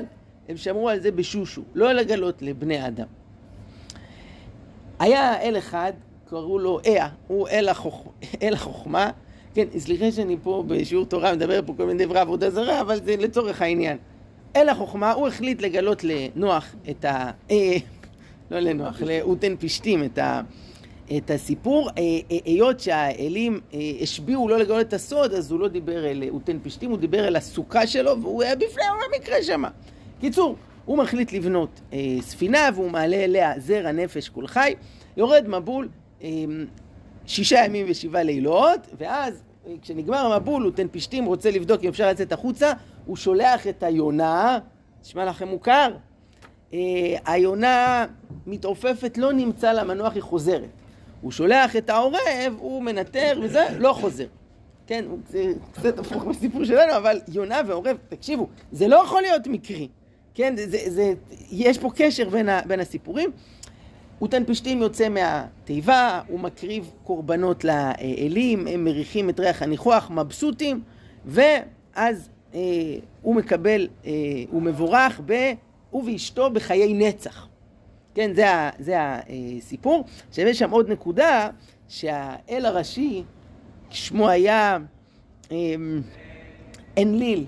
הם 0.49 0.57
שמרו 0.57 0.89
על 0.89 0.99
זה 0.99 1.11
בשושו, 1.11 1.61
לא 1.73 1.93
לגלות 1.93 2.41
לבני 2.41 2.87
אדם. 2.87 3.07
היה 4.99 5.41
אל 5.41 5.57
אחד, 5.57 5.93
קראו 6.29 6.59
לו 6.59 6.79
אה, 6.85 7.07
הוא 7.27 7.47
אל, 7.47 7.69
החוכ... 7.69 8.07
אל 8.41 8.53
החוכמה. 8.53 9.09
כן, 9.53 9.65
סליחה 9.77 10.11
שאני 10.11 10.37
פה 10.43 10.63
בשיעור 10.67 11.05
תורה 11.05 11.33
מדבר 11.35 11.61
פה 11.65 11.73
כל 11.77 11.85
מיני 11.85 12.05
דברי 12.05 12.19
עבודה 12.19 12.49
זרה, 12.49 12.81
אבל 12.81 12.99
זה 13.03 13.15
לצורך 13.17 13.61
העניין. 13.61 13.97
אל 14.55 14.69
החוכמה, 14.69 15.11
הוא 15.11 15.27
החליט 15.27 15.61
לגלות 15.61 16.03
לנוח 16.03 16.75
את 16.89 17.05
ה... 17.05 17.31
אה, 17.51 17.77
לא 18.51 18.59
לנוח, 18.59 19.01
לאותן 19.01 19.55
פשתים 19.59 20.03
את, 20.03 20.17
ה... 20.17 20.41
את 21.17 21.31
הסיפור. 21.31 21.89
אה, 21.89 22.03
אה, 22.31 22.37
היות 22.45 22.79
שהאלים 22.79 23.59
אה, 23.73 23.79
השביעו 24.01 24.49
לא 24.49 24.57
לגלות 24.57 24.87
את 24.87 24.93
הסוד, 24.93 25.33
אז 25.33 25.51
הוא 25.51 25.59
לא 25.59 25.67
דיבר 25.67 26.05
אל 26.05 26.23
אותן 26.29 26.57
פשתים, 26.63 26.89
הוא 26.89 26.97
דיבר 26.97 27.27
אל 27.27 27.35
הסוכה 27.35 27.87
שלו, 27.87 28.21
והוא 28.21 28.43
היה 28.43 28.55
בפני 28.55 28.83
המקרה 29.15 29.43
שמה. 29.43 29.69
קיצור, 30.19 30.55
הוא 30.85 30.97
מחליט 30.97 31.33
לבנות 31.33 31.81
אה, 31.93 31.99
ספינה 32.21 32.69
והוא 32.75 32.91
מעלה 32.91 33.23
אליה 33.23 33.59
זרע 33.59 33.91
נפש 33.91 34.29
כל 34.29 34.47
חי, 34.47 34.73
יורד 35.17 35.47
מבול 35.47 35.89
אה, 36.23 36.29
שישה 37.25 37.65
ימים 37.65 37.85
ושבעה 37.89 38.23
לילות, 38.23 38.79
ואז 38.97 39.43
כשנגמר 39.81 40.17
המבול 40.17 40.63
הוא 40.63 40.71
תן 40.71 40.87
פשתים, 40.91 41.25
רוצה 41.25 41.51
לבדוק 41.51 41.83
אם 41.83 41.89
אפשר 41.89 42.09
לצאת 42.09 42.31
החוצה, 42.31 42.73
הוא 43.05 43.15
שולח 43.15 43.67
את 43.67 43.83
היונה, 43.83 44.59
נשמע 45.01 45.25
לכם 45.25 45.47
מוכר? 45.47 45.89
אה, 46.75 47.33
היונה 47.33 48.05
מתעופפת, 48.47 49.17
לא 49.17 49.33
נמצא 49.33 49.73
לה 49.73 49.83
מנוח, 49.83 50.13
היא 50.13 50.23
חוזרת. 50.23 50.69
הוא 51.21 51.31
שולח 51.31 51.75
את 51.75 51.89
העורב, 51.89 52.55
הוא 52.57 52.83
מנטר 52.83 53.39
וזה, 53.43 53.65
לא 53.77 53.93
חוזר. 53.93 54.25
כן, 54.87 55.05
זה 55.29 55.53
קצת 55.71 55.99
הפוך 55.99 56.23
בסיפור 56.23 56.65
שלנו, 56.65 56.97
אבל 56.97 57.19
יונה 57.27 57.61
ועורב, 57.67 57.97
תקשיבו, 58.09 58.47
זה 58.71 58.87
לא 58.87 58.95
יכול 58.95 59.21
להיות 59.21 59.47
מקרי. 59.47 59.87
כן, 60.33 60.55
זה, 60.57 60.77
זה, 60.89 61.13
יש 61.51 61.77
פה 61.77 61.89
קשר 61.95 62.29
בין, 62.29 62.49
ה, 62.49 62.61
בין 62.67 62.79
הסיפורים. 62.79 63.31
אותן 64.21 64.43
פשתים 64.45 64.81
יוצא 64.81 65.09
מהתיבה, 65.09 66.21
הוא 66.27 66.39
מקריב 66.39 66.91
קורבנות 67.03 67.63
לאלים, 67.63 68.67
הם 68.67 68.83
מריחים 68.83 69.29
את 69.29 69.39
ריח 69.39 69.61
הניחוח, 69.61 70.09
מבסוטים, 70.09 70.81
ואז 71.25 72.29
אה, 72.53 72.59
הוא 73.21 73.35
מקבל, 73.35 73.87
אה, 74.05 74.11
הוא 74.49 74.61
מבורך 74.61 75.21
ב... 75.25 75.33
הוא 75.95 76.03
ואשתו 76.05 76.49
בחיי 76.49 76.93
נצח. 76.93 77.47
כן, 78.15 78.33
זה, 78.33 78.45
זה 78.79 78.95
הסיפור. 78.99 80.05
עכשיו 80.29 80.47
יש 80.47 80.59
שם 80.59 80.71
עוד 80.71 80.89
נקודה, 80.89 81.49
שהאל 81.87 82.65
הראשי, 82.65 83.23
שמו 83.89 84.29
היה 84.29 84.77
אה, 85.51 85.75
אנליל, 86.97 87.45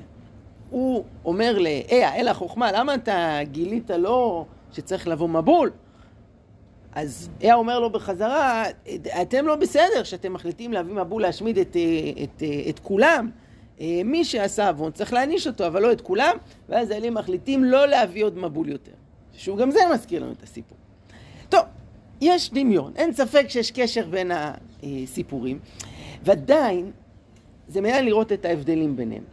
הוא 0.69 1.03
אומר 1.25 1.57
לאה, 1.57 2.15
אל 2.15 2.27
החוכמה, 2.27 2.71
למה 2.71 2.95
אתה 2.95 3.39
גילית 3.43 3.89
לו 3.89 4.45
שצריך 4.71 5.07
לבוא 5.07 5.29
מבול? 5.29 5.71
אז 6.95 7.29
אה 7.43 7.53
אומר 7.53 7.79
לו 7.79 7.89
בחזרה, 7.89 8.63
אתם 9.21 9.47
לא 9.47 9.55
בסדר 9.55 10.03
שאתם 10.03 10.33
מחליטים 10.33 10.73
להביא 10.73 10.93
מבול 10.93 11.21
להשמיד 11.21 11.57
את, 11.57 11.67
את, 11.67 11.75
את, 12.23 12.43
את 12.69 12.79
כולם. 12.79 13.29
אה, 13.81 14.01
מי 14.05 14.25
שעשה 14.25 14.67
עוון 14.67 14.91
צריך 14.91 15.13
להעניש 15.13 15.48
אותו, 15.48 15.67
אבל 15.67 15.81
לא 15.81 15.91
את 15.91 16.01
כולם, 16.01 16.38
ואז 16.69 16.91
האלים 16.91 17.13
מחליטים 17.13 17.63
לא 17.63 17.88
להביא 17.88 18.25
עוד 18.25 18.38
מבול 18.38 18.69
יותר. 18.69 18.91
שהוא 19.34 19.57
גם 19.57 19.72
זה 19.72 19.79
מזכיר 19.93 20.24
לנו 20.24 20.31
את 20.31 20.43
הסיפור. 20.43 20.77
טוב, 21.50 21.62
יש 22.22 22.53
דמיון, 22.53 22.93
אין 22.96 23.13
ספק 23.13 23.46
שיש 23.50 23.72
קשר 23.72 24.07
בין 24.10 24.31
הסיפורים, 24.84 25.60
ועדיין 26.24 26.91
זה 27.67 27.81
מעניין 27.81 28.05
לראות 28.05 28.31
את 28.31 28.46
ההבדלים 28.46 28.96
ביניהם. 28.96 29.24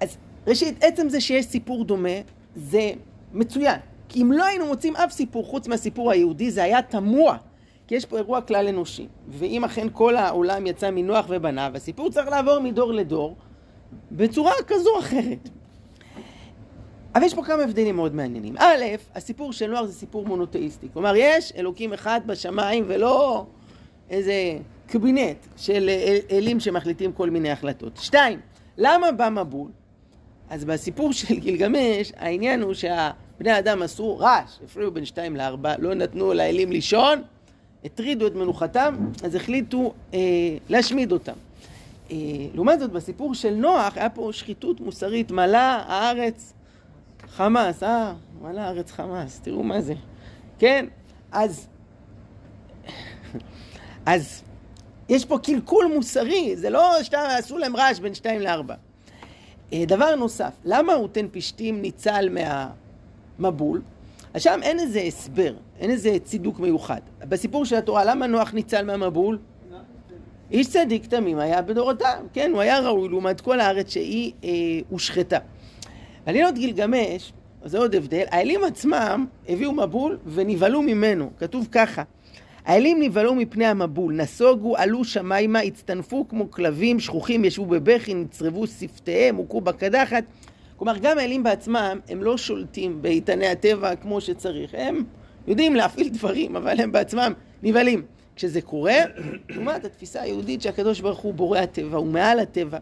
אז 0.00 0.16
ראשית, 0.46 0.84
עצם 0.84 1.08
זה 1.08 1.20
שיש 1.20 1.46
סיפור 1.46 1.84
דומה, 1.84 2.18
זה 2.56 2.90
מצוין. 3.32 3.78
כי 4.08 4.22
אם 4.22 4.32
לא 4.32 4.44
היינו 4.44 4.66
מוצאים 4.66 4.96
אף 4.96 5.12
סיפור 5.12 5.44
חוץ 5.44 5.68
מהסיפור 5.68 6.10
היהודי, 6.10 6.50
זה 6.50 6.62
היה 6.62 6.82
תמוה. 6.82 7.36
כי 7.86 7.94
יש 7.94 8.04
פה 8.04 8.16
אירוע 8.16 8.40
כלל 8.40 8.68
אנושי. 8.68 9.06
ואם 9.28 9.64
אכן 9.64 9.86
כל 9.92 10.16
העולם 10.16 10.66
יצא 10.66 10.90
מנוח 10.90 11.26
ובניו, 11.28 11.72
הסיפור 11.74 12.10
צריך 12.10 12.28
לעבור 12.28 12.58
מדור 12.58 12.92
לדור 12.92 13.36
בצורה 14.12 14.52
כזו 14.66 14.90
או 14.94 15.00
אחרת. 15.00 15.48
אבל 17.14 17.24
יש 17.24 17.34
פה 17.34 17.44
כמה 17.44 17.62
הבדלים 17.62 17.96
מאוד 17.96 18.14
מעניינים. 18.14 18.54
א', 18.58 18.84
הסיפור 19.14 19.52
של 19.52 19.70
נוח 19.70 19.84
זה 19.84 19.92
סיפור 19.92 20.26
מונותאיסטי. 20.26 20.88
כלומר, 20.92 21.12
יש 21.16 21.52
אלוקים 21.56 21.92
אחד 21.92 22.20
בשמיים 22.26 22.84
ולא 22.88 23.46
איזה 24.10 24.34
קבינט 24.86 25.46
של 25.56 25.90
אלים 26.30 26.60
שמחליטים 26.60 27.12
כל 27.12 27.30
מיני 27.30 27.50
החלטות. 27.50 27.96
שתיים, 27.96 28.40
למה 28.78 29.12
בא 29.12 29.28
מבול? 29.28 29.70
אז 30.50 30.64
בסיפור 30.64 31.12
של 31.12 31.38
גילגמש, 31.38 32.12
העניין 32.16 32.62
הוא 32.62 32.74
שהבני 32.74 33.58
אדם 33.58 33.82
עשו 33.82 34.18
רעש, 34.18 34.58
הפריעו 34.64 34.90
בין 34.90 35.04
שתיים 35.04 35.36
לארבע, 35.36 35.74
לא 35.78 35.94
נתנו 35.94 36.34
לאלים 36.34 36.72
לישון, 36.72 37.22
הטרידו 37.84 38.26
את 38.26 38.34
מנוחתם, 38.34 38.96
אז 39.24 39.34
החליטו 39.34 39.92
אה, 40.14 40.18
להשמיד 40.68 41.12
אותם. 41.12 41.32
אה, 42.10 42.16
לעומת 42.54 42.80
זאת, 42.80 42.92
בסיפור 42.92 43.34
של 43.34 43.54
נוח, 43.54 43.96
היה 43.96 44.10
פה 44.10 44.28
שחיתות 44.32 44.80
מוסרית, 44.80 45.30
מלאה 45.30 45.82
הארץ 45.86 46.52
חמאס, 47.28 47.82
אה? 47.82 48.14
מלאה 48.42 48.64
הארץ 48.64 48.92
חמאס, 48.92 49.40
תראו 49.40 49.62
מה 49.62 49.80
זה. 49.80 49.94
כן? 50.58 50.86
אז... 51.32 51.66
אז 54.06 54.42
יש 55.08 55.24
פה 55.24 55.38
קלקול 55.38 55.92
מוסרי, 55.94 56.56
זה 56.56 56.70
לא 56.70 57.02
שעשו 57.02 57.58
להם 57.58 57.76
רעש 57.76 57.98
בין 57.98 58.14
שתיים 58.14 58.40
לארבע. 58.40 58.74
אה, 59.72 59.84
דבר 59.86 60.14
נוסף, 60.14 60.52
למה 60.64 60.94
אותן 60.94 61.26
פשתים 61.32 61.82
ניצל 61.82 62.28
מבול, 63.38 63.82
אז 64.34 64.42
שם 64.42 64.60
אין 64.62 64.80
איזה 64.80 65.00
הסבר, 65.00 65.54
אין 65.78 65.90
איזה 65.90 66.16
צידוק 66.24 66.58
מיוחד. 66.58 67.00
בסיפור 67.18 67.64
של 67.64 67.76
התורה, 67.76 68.04
למה 68.04 68.26
נוח 68.26 68.54
ניצל 68.54 68.84
מהמבול? 68.84 69.38
איש 70.50 70.68
צדיק 70.68 71.06
תמים 71.06 71.38
היה 71.38 71.62
בדורותיו, 71.62 72.18
כן, 72.32 72.50
הוא 72.52 72.60
היה 72.60 72.80
ראוי 72.80 73.08
לעומת 73.08 73.40
כל 73.40 73.60
הארץ 73.60 73.92
שהיא 73.92 74.32
אה, 74.44 74.50
הושחתה. 74.88 75.38
עלילות 76.26 76.54
גילגמש, 76.54 77.32
זה 77.64 77.78
עוד 77.78 77.94
הבדל, 77.94 78.24
האלים 78.30 78.64
עצמם 78.64 79.26
הביאו 79.48 79.72
מבול 79.72 80.18
ונבהלו 80.26 80.82
ממנו, 80.82 81.30
כתוב 81.38 81.68
ככה: 81.72 82.02
האלים 82.64 83.02
נבהלו 83.02 83.34
מפני 83.34 83.66
המבול, 83.66 84.14
נסוגו, 84.14 84.76
עלו 84.76 85.04
שמיימה, 85.04 85.58
הצטנפו 85.58 86.28
כמו 86.28 86.50
כלבים, 86.50 87.00
שכוחים 87.00 87.44
ישבו 87.44 87.66
בבכי, 87.66 88.14
נצרבו 88.14 88.66
שפתיהם, 88.66 89.36
הוכו 89.36 89.60
בקדחת. 89.60 90.24
כלומר, 90.76 90.98
גם 91.02 91.18
האלים 91.18 91.42
בעצמם, 91.42 91.98
הם 92.08 92.22
לא 92.22 92.36
שולטים 92.36 93.02
באיתני 93.02 93.46
הטבע 93.46 93.96
כמו 93.96 94.20
שצריך. 94.20 94.70
הם 94.74 95.04
יודעים 95.46 95.76
להפעיל 95.76 96.08
דברים, 96.08 96.56
אבל 96.56 96.80
הם 96.80 96.92
בעצמם 96.92 97.32
נבהלים. 97.62 98.15
כשזה 98.36 98.62
קורה, 98.62 98.94
לעומת 99.48 99.84
התפיסה 99.84 100.22
היהודית 100.22 100.62
שהקדוש 100.62 101.00
ברוך 101.00 101.18
הוא 101.18 101.34
בורא 101.34 101.58
הטבע, 101.58 101.96
הוא 101.96 102.06
מעל 102.06 102.38
הטבע. 102.40 102.78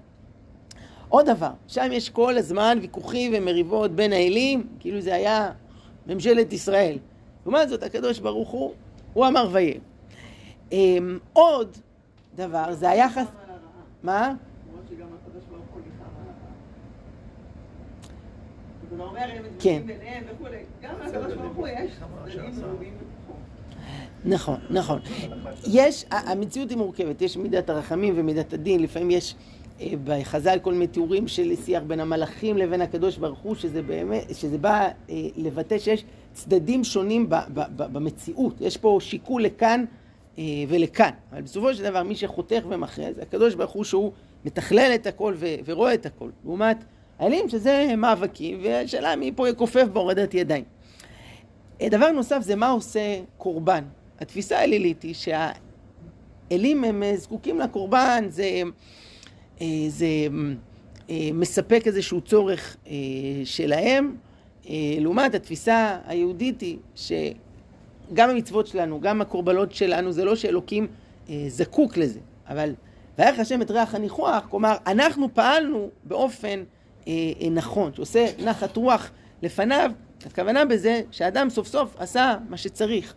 עוד 1.08 1.26
דבר, 1.30 1.50
שם 1.68 1.88
יש 1.92 2.10
כל 2.10 2.36
הזמן 2.36 2.78
ויכוחים 2.80 3.32
ומריבות 3.36 3.90
בין 3.90 4.12
האלים, 4.12 4.66
כאילו 4.80 5.00
זה 5.00 5.14
היה 5.14 5.52
ממשלת 6.06 6.52
ישראל. 6.52 6.98
לעומת 7.46 7.68
זאת, 7.68 7.82
הקדוש 7.82 8.18
ברוך 8.18 8.48
הוא, 8.48 8.72
הוא 9.12 9.26
אמר 9.26 9.48
ויהיה. 9.52 9.78
אמ, 10.72 11.18
עוד 11.32 11.76
דבר, 12.34 12.74
זה 12.74 12.90
היחס... 12.90 13.26
מה? 14.02 14.32
כן. 19.58 19.82
נכון, 24.24 24.56
נכון. 24.70 24.98
יש, 25.66 26.04
המציאות 26.10 26.70
היא 26.70 26.78
מורכבת, 26.78 27.22
יש 27.22 27.36
מידת 27.36 27.70
הרחמים 27.70 28.14
ומידת 28.16 28.52
הדין, 28.52 28.82
לפעמים 28.82 29.10
יש 29.10 29.34
אה, 29.80 29.92
בחז"ל 30.04 30.58
כל 30.62 30.72
מיני 30.72 30.86
תיאורים 30.86 31.28
של 31.28 31.56
שיח 31.64 31.82
בין 31.86 32.00
המלאכים 32.00 32.56
לבין 32.56 32.80
הקדוש 32.80 33.16
ברוך 33.16 33.38
הוא, 33.38 33.54
שזה 33.54 33.82
באמת, 33.82 34.34
שזה 34.34 34.58
בא 34.58 34.88
אה, 35.10 35.14
לבטא 35.36 35.78
שיש 35.78 36.04
צדדים 36.32 36.84
שונים 36.84 37.28
ב, 37.28 37.34
ב, 37.34 37.60
ב, 37.76 37.92
במציאות. 37.92 38.60
יש 38.60 38.76
פה 38.76 38.98
שיקול 39.00 39.42
לכאן 39.42 39.84
אה, 40.38 40.44
ולכאן. 40.68 41.10
אבל 41.32 41.42
בסופו 41.42 41.74
של 41.74 41.82
דבר, 41.82 42.02
מי 42.02 42.16
שחותך 42.16 42.62
ומכריע 42.68 43.12
זה 43.12 43.22
הקדוש 43.22 43.54
ברוך 43.54 43.72
הוא 43.72 43.84
שהוא 43.84 44.12
מתכלל 44.44 44.92
את 44.94 45.06
הכל 45.06 45.34
ו, 45.36 45.46
ורואה 45.64 45.94
את 45.94 46.06
הכל. 46.06 46.30
לעומת 46.44 46.84
האלים 47.18 47.48
שזה 47.48 47.94
מאבקים, 47.96 48.60
והשאלה 48.62 49.16
מי 49.16 49.32
פה 49.36 49.48
יכופף 49.48 49.86
בהורדת 49.92 50.34
ידיים. 50.34 50.64
דבר 51.82 52.10
נוסף 52.10 52.38
זה 52.40 52.56
מה 52.56 52.70
עושה 52.70 53.20
קורבן. 53.36 53.84
התפיסה 54.20 54.58
האלילית 54.58 55.02
היא 55.02 55.14
שהאלים 55.14 56.84
הם 56.84 57.02
זקוקים 57.16 57.60
לקורבן, 57.60 58.24
זה... 58.28 58.62
אה, 59.60 59.66
זה 59.88 60.06
אה, 61.10 61.28
מספק 61.34 61.82
איזשהו 61.86 62.20
צורך 62.20 62.76
אה, 62.86 62.92
שלהם, 63.44 64.16
לעומת 65.00 65.34
התפיסה 65.34 65.98
היהודית 66.06 66.60
היא 66.60 66.76
שגם 66.94 68.30
המצוות 68.30 68.66
שלנו, 68.66 69.00
גם 69.00 69.20
הקורבנות 69.20 69.72
שלנו, 69.72 70.12
זה 70.12 70.24
לא 70.24 70.36
שאלוקים 70.36 70.86
זקוק 71.48 71.96
לזה, 71.96 72.20
אבל 72.48 72.74
ויח 73.18 73.38
השם 73.38 73.62
את 73.62 73.70
ריח 73.70 73.94
הניחוח, 73.94 74.46
כלומר, 74.50 74.76
אנחנו 74.86 75.34
פעלנו 75.34 75.90
באופן 76.04 76.62
נכון, 77.50 77.94
שעושה 77.94 78.26
נחת 78.38 78.76
רוח 78.76 79.10
לפניו, 79.42 79.90
הכוונה 80.26 80.64
בזה 80.64 81.02
שאדם 81.10 81.50
סוף 81.50 81.66
סוף 81.66 81.94
עשה 81.98 82.36
מה 82.48 82.56
שצריך, 82.56 83.14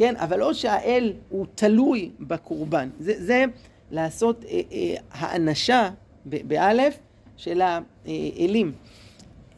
כן? 0.00 0.14
אבל 0.16 0.38
לא 0.38 0.52
שהאל 0.52 1.12
הוא 1.28 1.46
תלוי 1.54 2.10
בקורבן. 2.20 2.88
זה, 3.00 3.24
זה 3.24 3.44
לעשות 3.90 4.44
אה, 4.44 4.60
אה, 4.72 4.94
האנשה, 5.12 5.90
באלף, 6.24 6.98
של 7.36 7.60
האלים. 7.60 8.72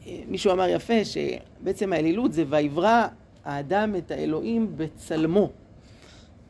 אה, 0.07 0.19
מישהו 0.27 0.51
אמר 0.51 0.69
יפה 0.69 0.93
שבעצם 1.05 1.93
האלילות 1.93 2.33
זה 2.33 2.43
ויברא 2.49 3.07
האדם 3.45 3.95
את 3.95 4.11
האלוהים 4.11 4.71
בצלמו. 4.77 5.49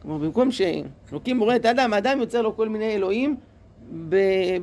כלומר, 0.01 0.17
במקום 0.17 0.49
שאלוקים 0.51 1.39
בורא 1.39 1.56
את 1.56 1.65
האדם, 1.65 1.93
האדם 1.93 2.19
יוצר 2.19 2.41
לו 2.41 2.56
כל 2.56 2.69
מיני 2.69 2.95
אלוהים 2.95 3.36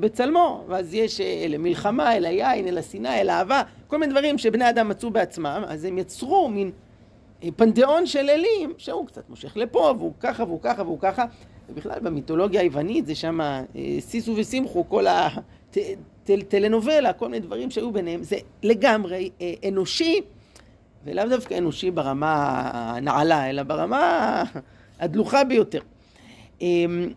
בצלמו, 0.00 0.64
ואז 0.68 0.94
יש 0.94 1.20
אל 1.20 1.54
המלחמה, 1.54 2.16
אל 2.16 2.24
היין, 2.24 2.68
אל 2.68 2.78
השנאה, 2.78 3.20
אל 3.20 3.28
האהבה, 3.28 3.62
כל 3.86 3.98
מיני 3.98 4.12
דברים 4.12 4.38
שבני 4.38 4.70
אדם 4.70 4.88
מצאו 4.88 5.10
בעצמם, 5.10 5.62
אז 5.68 5.84
הם 5.84 5.98
יצרו 5.98 6.48
מין 6.48 6.70
פנתיאון 7.56 8.06
של 8.06 8.30
אלים, 8.30 8.72
שהוא 8.78 9.06
קצת 9.06 9.30
מושך 9.30 9.56
לפה, 9.56 9.94
והוא 9.98 10.12
ככה 10.20 10.44
והוא 10.44 10.60
ככה 10.62 10.82
והוא 10.82 10.98
ככה, 11.00 11.24
ובכלל 11.68 12.00
במיתולוגיה 12.02 12.60
היוונית 12.60 13.06
זה 13.06 13.14
שם 13.14 13.40
אה, 13.40 13.64
סיסו 14.00 14.34
וסימחו, 14.36 14.88
כל 14.88 15.06
הטלנובלה, 16.28 17.12
כל 17.12 17.28
מיני 17.28 17.46
דברים 17.46 17.70
שהיו 17.70 17.92
ביניהם, 17.92 18.22
זה 18.22 18.36
לגמרי 18.62 19.30
אה, 19.40 19.54
אנושי, 19.68 20.20
ולאו 21.04 21.28
דווקא 21.28 21.58
אנושי 21.58 21.90
ברמה 21.90 22.70
הנעלה, 22.72 23.50
אלא 23.50 23.62
ברמה 23.62 24.42
הדלוחה 25.00 25.44
ביותר. 25.44 25.80
אמ, 26.60 27.12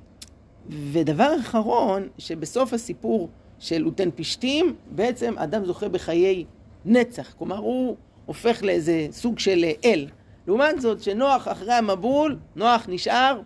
ודבר 0.70 1.36
אחרון, 1.40 2.08
שבסוף 2.18 2.74
הסיפור 2.74 3.30
של 3.60 3.86
אותן 3.86 4.10
פשתים, 4.16 4.76
בעצם 4.92 5.38
אדם 5.38 5.66
זוכה 5.66 5.90
בחיי 5.90 6.46
נצח, 6.86 7.34
כלומר 7.38 7.58
הוא 7.58 7.96
הופך 8.26 8.64
לאיזה 8.64 9.08
סוג 9.12 9.40
של 9.40 9.66
אל. 9.86 10.08
לעומת 10.48 10.82
זאת, 10.82 11.04
שנוח 11.04 11.48
אחרי 11.48 11.74
המבול, 11.74 12.38
נוח 12.56 12.86
נשאר 12.88 13.42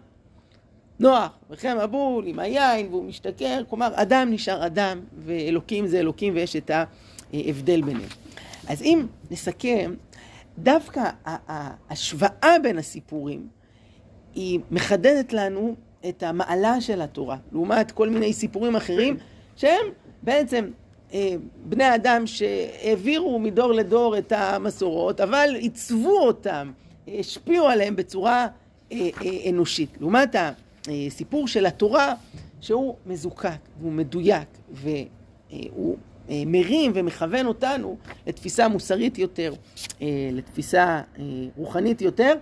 נוח, 0.99 1.39
וכן 1.49 1.77
מבול 1.83 2.27
עם 2.27 2.39
היין 2.39 2.87
והוא 2.89 3.05
משתכר, 3.05 3.61
כלומר 3.69 3.91
אדם 3.95 4.27
נשאר 4.31 4.65
אדם 4.65 4.99
ואלוקים 5.17 5.87
זה 5.87 5.99
אלוקים 5.99 6.35
ויש 6.35 6.55
את 6.55 6.71
ההבדל 7.33 7.81
ביניהם. 7.81 8.09
אז 8.67 8.81
אם 8.81 9.05
נסכם, 9.31 9.93
דווקא 10.57 11.09
ההשוואה 11.25 12.55
בין 12.63 12.77
הסיפורים 12.77 13.47
היא 14.35 14.59
מחדדת 14.71 15.33
לנו 15.33 15.75
את 16.09 16.23
המעלה 16.23 16.81
של 16.81 17.01
התורה, 17.01 17.37
לעומת 17.51 17.91
כל 17.91 18.09
מיני 18.09 18.33
סיפורים 18.33 18.75
אחרים 18.75 19.17
שהם 19.55 19.85
בעצם 20.23 20.65
אה, 20.65 20.69
בני 21.65 21.95
אדם 21.95 22.27
שהעבירו 22.27 23.39
מדור 23.39 23.73
לדור 23.73 24.17
את 24.17 24.31
המסורות, 24.31 25.21
אבל 25.21 25.55
עיצבו 25.55 26.19
אותם, 26.19 26.71
השפיעו 27.07 27.67
עליהם 27.67 27.95
בצורה 27.95 28.47
אה, 28.91 28.97
אה, 29.25 29.49
אנושית. 29.49 29.97
לעומת 29.99 30.35
הסיפור 30.87 31.47
של 31.47 31.65
התורה 31.65 32.13
שהוא 32.61 32.95
מזוקק 33.05 33.59
והוא 33.79 33.91
מדויק 33.91 34.47
והוא 34.71 35.97
אה, 36.29 36.43
מרים 36.45 36.91
ומכוון 36.95 37.45
אותנו 37.45 37.97
לתפיסה 38.27 38.67
מוסרית 38.67 39.17
יותר, 39.17 39.53
אה, 40.01 40.07
לתפיסה 40.31 41.01
אה, 41.19 41.23
רוחנית 41.57 42.01
יותר. 42.01 42.33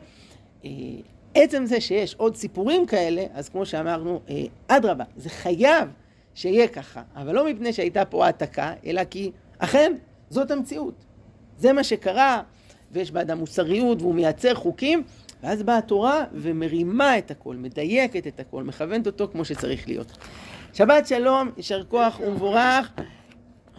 עצם 1.34 1.66
זה 1.66 1.82
שיש 1.82 2.16
עוד 2.16 2.36
סיפורים 2.36 2.86
כאלה, 2.86 3.24
אז 3.34 3.50
כמו 3.50 3.66
שאמרנו, 3.66 4.22
אדרבה, 4.68 5.04
זה 5.18 5.30
חייב 5.30 5.90
שיהיה 6.36 6.68
ככה, 6.68 7.02
אבל 7.16 7.36
לא 7.36 7.50
מפני 7.50 7.74
שהייתה 7.74 8.06
פה 8.06 8.26
העתקה, 8.26 8.74
אלא 8.86 9.04
כי 9.04 9.32
אכן 9.58 9.94
זאת 10.30 10.52
המציאות. 10.52 11.06
זה 11.58 11.74
מה 11.74 11.84
שקרה, 11.84 12.42
ויש 12.92 13.12
באדם 13.12 13.38
מוסריות 13.38 14.02
והוא 14.02 14.16
מייצר 14.16 14.56
חוקים, 14.56 15.04
ואז 15.44 15.64
באה 15.64 15.78
התורה 15.78 16.24
ומרימה 16.34 17.18
את 17.18 17.32
הכל, 17.32 17.56
מדייקת 17.56 18.28
את 18.28 18.40
הכל, 18.40 18.64
מכוונת 18.64 19.08
אותו 19.08 19.28
כמו 19.32 19.46
שצריך 19.46 19.88
להיות. 19.88 20.18
שבת 20.74 21.08
שלום, 21.08 21.52
יישר 21.58 21.84
כוח 21.84 22.20
ומבורך. 22.20 22.92